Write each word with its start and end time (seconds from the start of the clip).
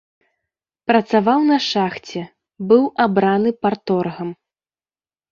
Працаваў 0.91 1.43
на 1.49 1.57
шахце, 1.71 2.21
быў 2.71 2.83
абраны 3.05 3.49
парторгам. 3.65 4.29